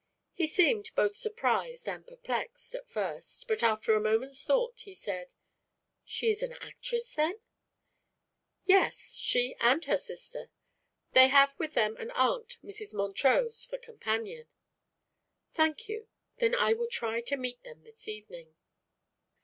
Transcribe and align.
He 0.33 0.47
seemed 0.47 0.89
both 0.95 1.15
surprised 1.15 1.87
and 1.87 2.07
perplexed, 2.07 2.73
at 2.73 2.89
first, 2.89 3.47
but 3.47 3.61
after 3.61 3.93
a 3.93 3.99
moment's 4.01 4.43
thought 4.43 4.79
he 4.79 4.95
said: 4.95 5.35
"She 6.03 6.31
is 6.31 6.41
an 6.41 6.53
actress, 6.53 7.13
then?" 7.13 7.39
"Yes; 8.65 9.15
she 9.17 9.55
and 9.59 9.85
her 9.85 9.99
sister. 9.99 10.49
They 11.11 11.27
have 11.27 11.53
with 11.59 11.75
them 11.75 11.97
an 11.97 12.09
aunt, 12.15 12.57
Mrs. 12.63 12.95
Montrose, 12.95 13.63
for 13.63 13.77
companion." 13.77 14.47
"Thank 15.53 15.87
you. 15.87 16.07
Then 16.37 16.55
I 16.55 16.73
will 16.73 16.89
try 16.89 17.21
to 17.21 17.37
meet 17.37 17.61
them 17.63 17.83
this 17.83 18.07
evening." 18.07 18.55